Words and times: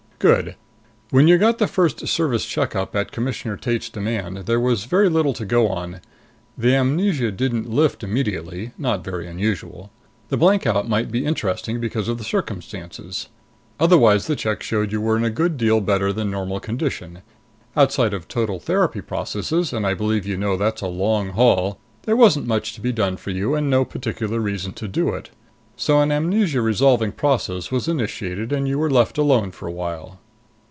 "Good. 0.21 0.53
When 1.09 1.27
you 1.27 1.39
got 1.39 1.57
the 1.57 1.65
first 1.65 2.07
Service 2.07 2.45
check 2.45 2.75
up 2.75 2.95
at 2.95 3.11
Commissioner 3.11 3.57
Tate's 3.57 3.89
demand, 3.89 4.45
there 4.45 4.59
was 4.59 4.85
very 4.85 5.09
little 5.09 5.33
to 5.33 5.45
go 5.45 5.67
on. 5.67 5.99
The 6.55 6.75
amnesia 6.75 7.31
didn't 7.31 7.67
lift 7.71 8.03
immediately 8.03 8.71
not 8.77 9.03
very 9.03 9.25
unusual. 9.25 9.89
The 10.29 10.37
blankout 10.37 10.87
might 10.87 11.09
be 11.11 11.25
interesting 11.25 11.79
because 11.79 12.07
of 12.07 12.19
the 12.19 12.23
circumstances. 12.23 13.29
Otherwise 13.79 14.27
the 14.27 14.35
check 14.35 14.61
showed 14.61 14.91
you 14.91 15.01
were 15.01 15.17
in 15.17 15.25
a 15.25 15.31
good 15.31 15.57
deal 15.57 15.81
better 15.81 16.13
than 16.13 16.29
normal 16.29 16.59
condition. 16.59 17.23
Outside 17.75 18.13
of 18.13 18.27
total 18.27 18.59
therapy 18.59 19.01
processes 19.01 19.73
and 19.73 19.87
I 19.87 19.95
believe 19.95 20.27
you 20.27 20.37
know 20.37 20.55
that's 20.55 20.81
a 20.83 20.87
long 20.87 21.29
haul 21.31 21.79
there 22.03 22.15
wasn't 22.15 22.45
much 22.45 22.73
to 22.73 22.81
be 22.81 22.91
done 22.91 23.17
for 23.17 23.31
you, 23.31 23.55
and 23.55 23.71
no 23.71 23.85
particular 23.85 24.39
reason 24.39 24.73
to 24.73 24.87
do 24.87 25.15
it. 25.15 25.31
So 25.77 25.99
an 25.99 26.11
amnesia 26.11 26.61
resolving 26.61 27.11
process 27.13 27.71
was 27.71 27.87
initiated 27.87 28.51
and 28.51 28.67
you 28.67 28.77
were 28.77 28.91
left 28.91 29.17
alone 29.17 29.49
for 29.49 29.67
a 29.67 29.71
while. 29.71 30.19